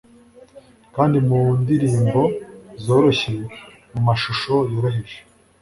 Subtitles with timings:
[0.95, 2.21] kandi mu ndirimbo
[2.83, 3.35] zoroshye,
[3.91, 5.17] mu mashusho yoroheje